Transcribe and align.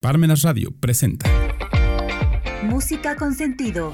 Parmenas 0.00 0.40
Radio 0.40 0.70
presenta 0.80 1.30
Música 2.62 3.16
con 3.16 3.34
sentido. 3.34 3.92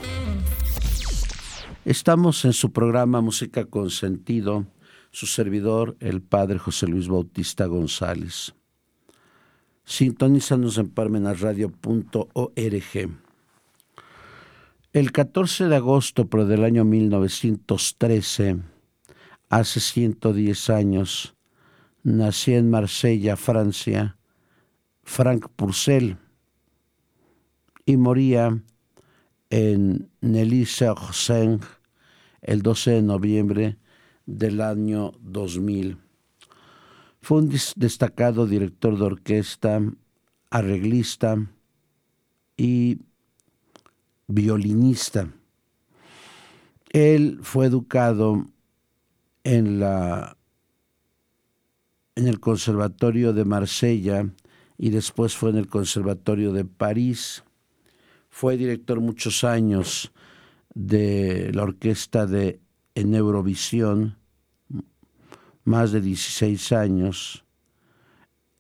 Estamos 1.85 2.44
en 2.44 2.52
su 2.52 2.71
programa 2.71 3.21
Música 3.21 3.65
con 3.65 3.90
sentido, 3.90 4.69
su 5.11 5.27
servidor, 5.27 5.96
el 5.98 6.22
padre 6.22 6.61
José 6.61 6.87
Luis 6.87 7.08
Bautista 7.08 7.66
González. 7.66 8.54
Sintonízanos 9.84 10.79
en 10.79 10.90
parmenasradio.org. 10.90 13.11
El 14.93 15.11
14 15.11 15.66
de 15.66 15.75
agosto 15.75 16.29
pero 16.29 16.46
del 16.46 16.62
año 16.62 16.84
1913, 16.84 18.59
hace 19.48 19.80
110 19.80 20.70
años, 20.70 21.34
nací 22.04 22.54
en 22.54 22.70
Marsella, 22.70 23.36
Francia, 23.36 24.16
Frank 25.07 25.48
Purcell 25.54 26.18
y 27.86 27.96
moría 27.96 28.60
en 29.48 30.10
Nelly-sur-Seine 30.20 31.60
el 32.42 32.60
12 32.60 32.91
de 32.91 33.02
noviembre 33.02 33.79
del 34.27 34.60
año 34.60 35.12
2000. 35.20 35.96
Fue 37.23 37.38
un 37.38 37.52
destacado 37.77 38.46
director 38.46 38.98
de 38.98 39.05
orquesta, 39.05 39.80
arreglista 40.51 41.37
y 42.57 42.98
violinista. 44.27 45.30
Él 46.91 47.38
fue 47.43 47.66
educado 47.66 48.51
en 49.45 49.79
la 49.79 50.37
en 52.16 52.27
el 52.27 52.41
Conservatorio 52.41 53.32
de 53.32 53.45
Marsella 53.45 54.27
y 54.79 54.91
después 54.91 55.37
fue 55.37 55.51
en 55.51 55.57
el 55.57 55.69
Conservatorio 55.69 56.53
de 56.53 56.65
París. 56.65 57.45
Fue 58.29 58.57
director 58.57 59.01
muchos 59.01 59.45
años 59.45 60.13
de 60.74 61.51
la 61.55 61.63
orquesta 61.63 62.27
de 62.27 62.60
en 62.95 63.15
Eurovisión, 63.15 64.17
más 65.65 65.93
de 65.93 66.01
16 66.01 66.73
años. 66.73 67.45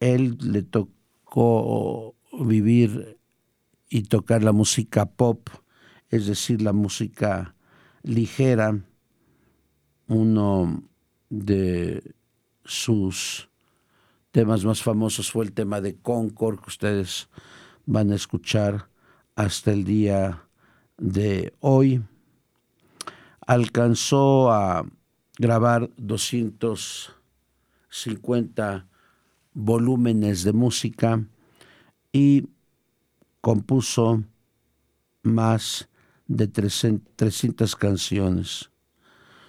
Él 0.00 0.36
le 0.40 0.62
tocó 0.62 2.14
vivir 2.44 3.18
y 3.88 4.02
tocar 4.02 4.42
la 4.42 4.52
música 4.52 5.06
pop, 5.06 5.48
es 6.10 6.26
decir, 6.26 6.60
la 6.60 6.72
música 6.72 7.54
ligera. 8.02 8.78
Uno 10.08 10.82
de 11.30 12.14
sus 12.64 13.48
temas 14.36 14.64
más 14.66 14.82
famosos 14.82 15.30
fue 15.30 15.46
el 15.46 15.52
tema 15.52 15.80
de 15.80 15.96
Concord, 15.96 16.60
que 16.60 16.68
ustedes 16.68 17.30
van 17.86 18.12
a 18.12 18.16
escuchar 18.16 18.90
hasta 19.34 19.72
el 19.72 19.84
día 19.84 20.46
de 20.98 21.54
hoy. 21.60 22.04
Alcanzó 23.46 24.52
a 24.52 24.84
grabar 25.38 25.88
250 25.96 28.86
volúmenes 29.54 30.44
de 30.44 30.52
música 30.52 31.24
y 32.12 32.46
compuso 33.40 34.22
más 35.22 35.88
de 36.26 36.46
300 36.46 37.74
canciones. 37.74 38.70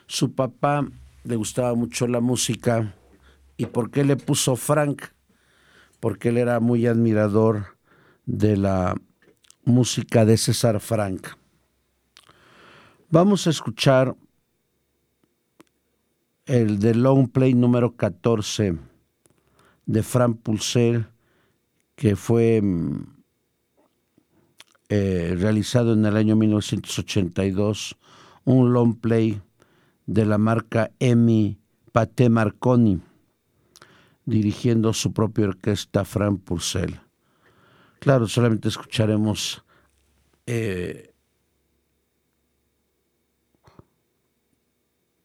Su 0.05 0.33
papá 0.33 0.87
le 1.25 1.35
gustaba 1.35 1.75
mucho 1.75 2.07
la 2.07 2.21
música 2.21 2.95
¿Y 3.57 3.65
por 3.65 3.89
qué 3.89 4.03
le 4.03 4.15
puso 4.15 4.55
Frank? 4.55 5.01
Porque 5.99 6.29
él 6.29 6.37
era 6.37 6.59
muy 6.59 6.85
admirador 6.85 7.77
de 8.25 8.55
la 8.55 8.95
música 9.65 10.25
de 10.25 10.37
César 10.37 10.79
Frank. 10.79 11.27
Vamos 13.09 13.47
a 13.47 13.49
escuchar 13.49 14.15
el 16.45 16.79
de 16.79 16.93
Long 16.93 17.29
Play 17.29 17.55
número 17.55 17.95
14 17.95 18.77
de 19.87 20.03
Frank 20.03 20.39
Pulser, 20.43 21.09
que 21.95 22.15
fue 22.15 22.61
mm, 22.61 23.17
eh, 24.89 25.35
realizado 25.37 25.93
en 25.93 26.05
el 26.05 26.15
año 26.15 26.35
1982, 26.35 27.97
un 28.45 28.71
long 28.71 28.95
play 28.99 29.41
de 30.05 30.25
la 30.25 30.37
marca 30.37 30.91
Emi 30.99 31.57
Pate 31.91 32.29
Marconi 32.29 33.01
dirigiendo 34.27 34.93
su 34.93 35.13
propia 35.13 35.47
orquesta 35.47 36.03
Frank 36.03 36.43
Purcell. 36.43 36.99
Claro, 37.99 38.27
solamente 38.27 38.67
escucharemos 38.67 39.63
eh, 40.45 41.13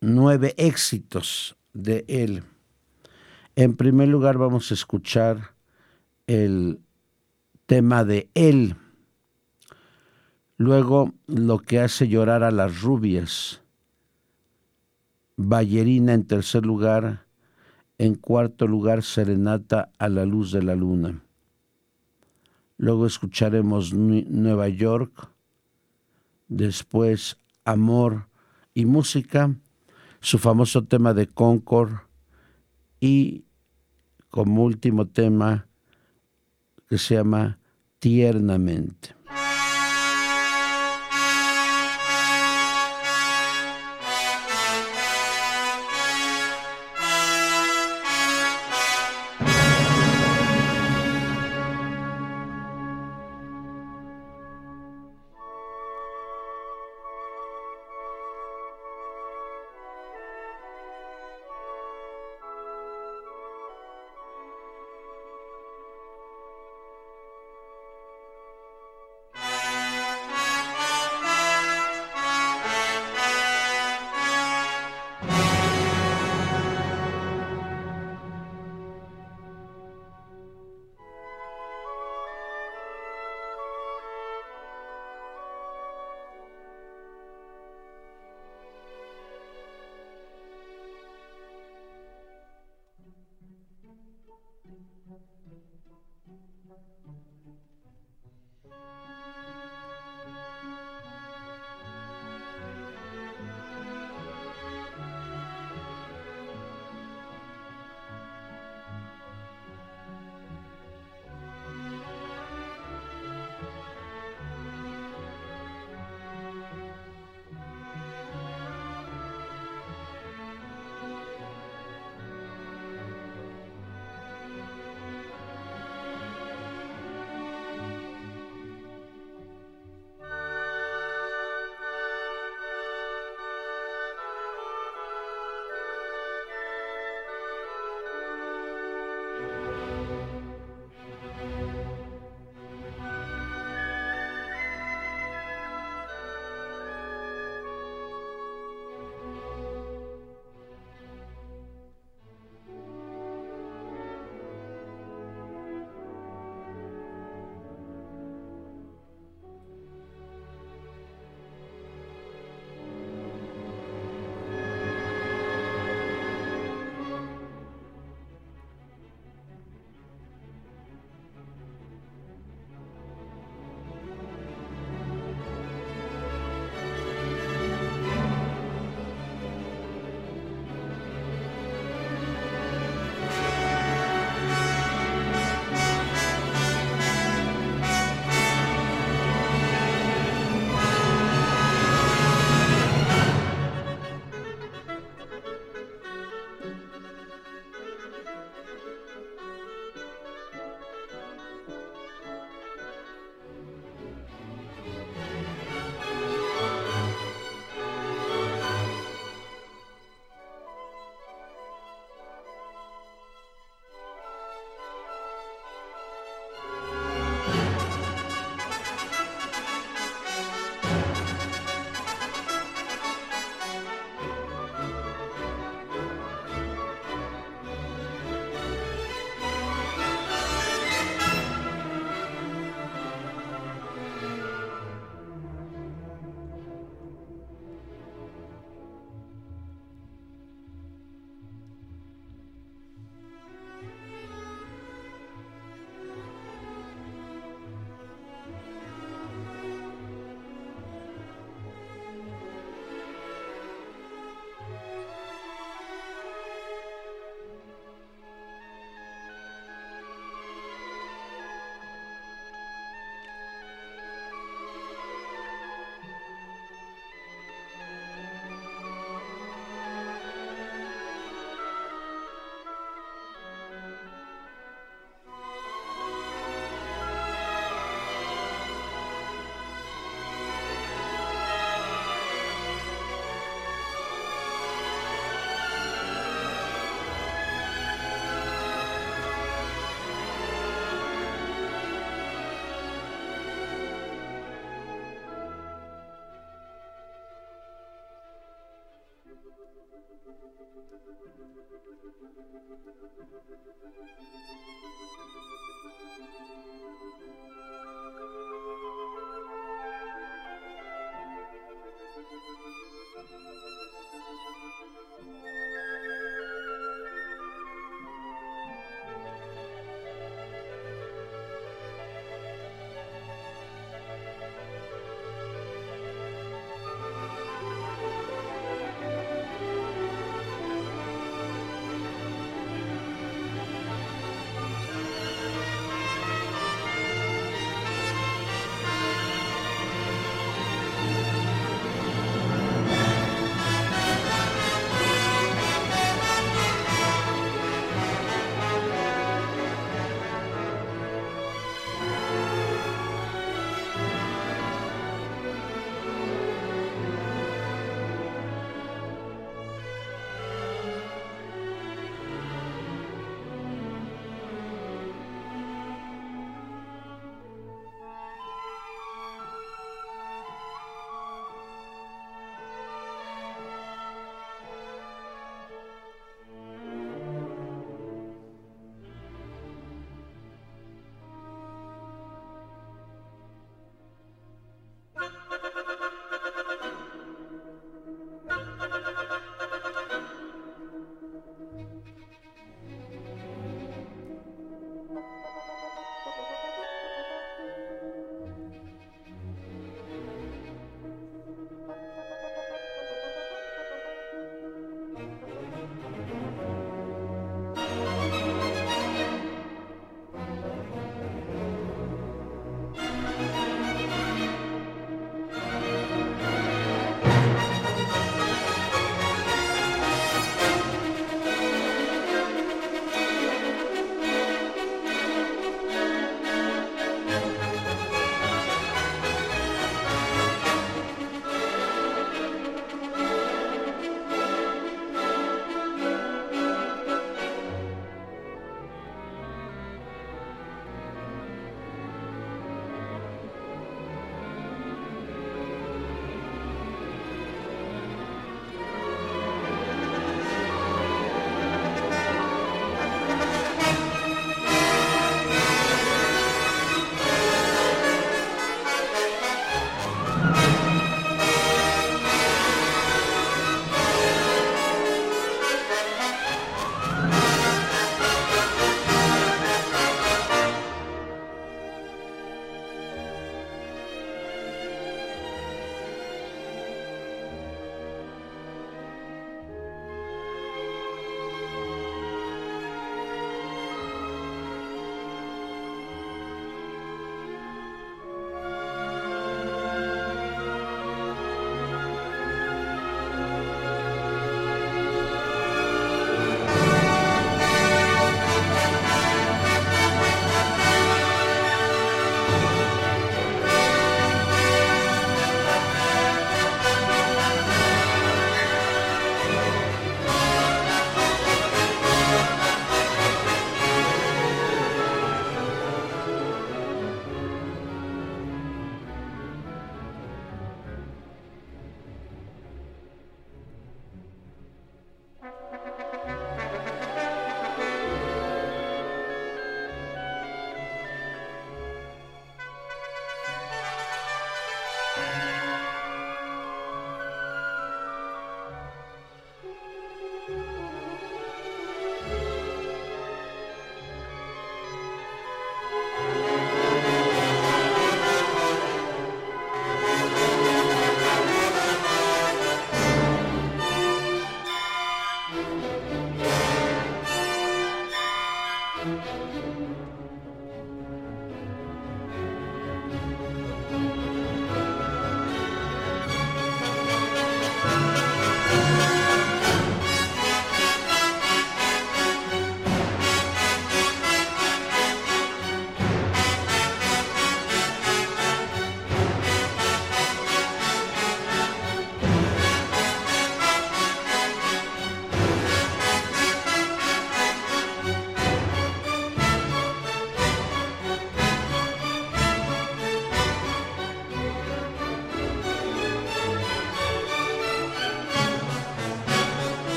nueve 0.00 0.54
éxitos 0.56 1.56
de 1.72 2.04
él. 2.06 2.44
En 3.56 3.76
primer 3.76 4.08
lugar 4.08 4.38
vamos 4.38 4.70
a 4.70 4.74
escuchar 4.74 5.54
el 6.28 6.80
tema 7.66 8.04
de 8.04 8.30
él. 8.34 8.76
Luego 10.56 11.12
lo 11.26 11.58
que 11.58 11.80
hace 11.80 12.06
llorar 12.06 12.44
a 12.44 12.52
las 12.52 12.80
rubias. 12.80 13.60
Ballerina 15.36 16.14
en 16.14 16.24
tercer 16.28 16.64
lugar 16.64 17.23
en 17.98 18.14
cuarto 18.14 18.66
lugar, 18.66 19.02
Serenata 19.02 19.90
a 19.98 20.08
la 20.08 20.24
luz 20.24 20.52
de 20.52 20.62
la 20.62 20.74
luna. 20.74 21.22
Luego 22.76 23.06
escucharemos 23.06 23.92
Nueva 23.94 24.68
York. 24.68 25.30
Después 26.48 27.38
Amor 27.64 28.28
y 28.74 28.84
Música. 28.84 29.54
Su 30.20 30.38
famoso 30.38 30.84
tema 30.84 31.14
de 31.14 31.26
Concord. 31.26 31.92
Y 33.00 33.44
como 34.28 34.64
último 34.64 35.06
tema 35.06 35.68
que 36.88 36.98
se 36.98 37.14
llama 37.14 37.58
Tiernamente. 38.00 39.14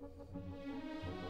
Thank 0.00 0.14
you. 1.22 1.29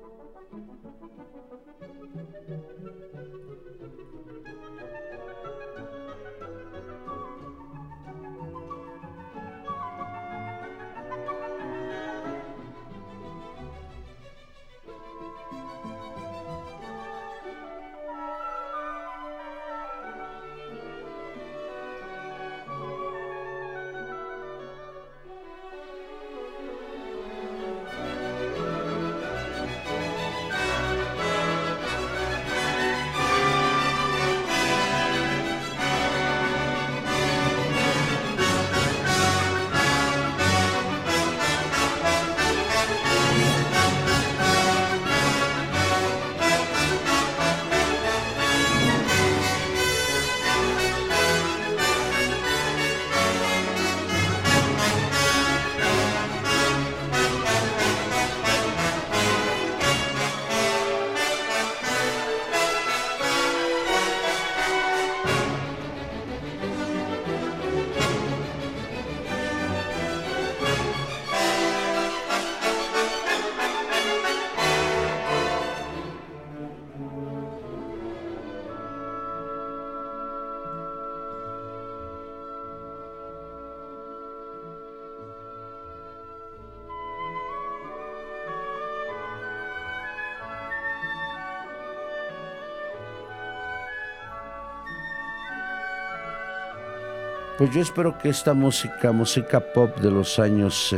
Pues 97.61 97.75
yo 97.75 97.81
espero 97.81 98.17
que 98.17 98.29
esta 98.29 98.55
música, 98.55 99.11
música 99.11 99.59
pop 99.59 99.95
de 99.97 100.09
los 100.09 100.39
años 100.39 100.95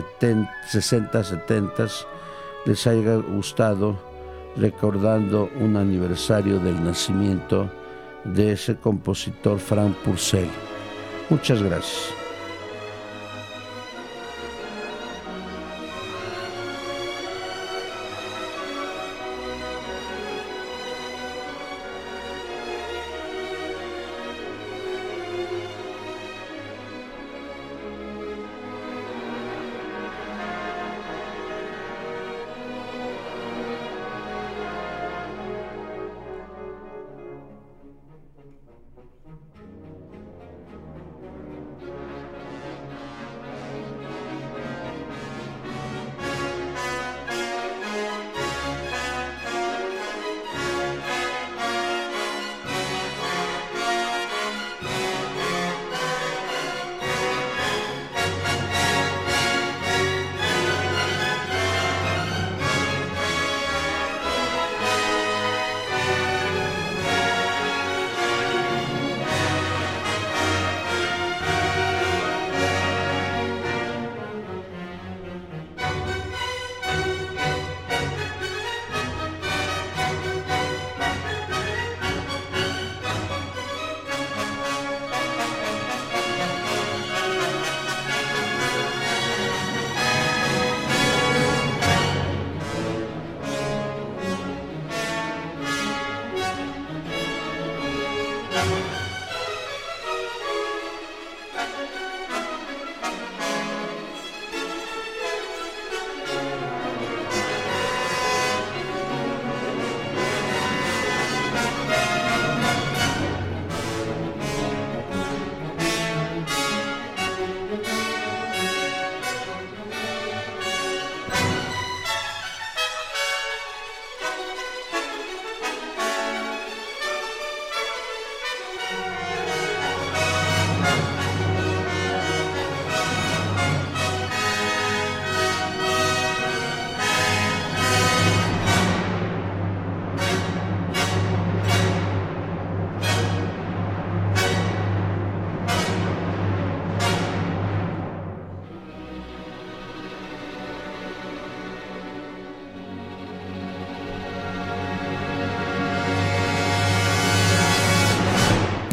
60, 0.70 1.22
70, 1.22 1.88
les 2.66 2.88
haya 2.88 3.18
gustado, 3.18 4.00
recordando 4.56 5.50
un 5.60 5.76
aniversario 5.76 6.60
del 6.60 6.82
nacimiento 6.82 7.70
de 8.24 8.54
ese 8.54 8.78
compositor 8.78 9.60
Frank 9.60 9.94
Purcell. 10.06 10.48
Muchas 11.30 11.62
gracias. 11.62 12.23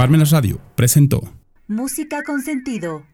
Parmenas 0.01 0.31
Radio 0.31 0.59
presentó 0.77 1.21
Música 1.69 2.23
con 2.25 2.41
sentido. 2.41 3.05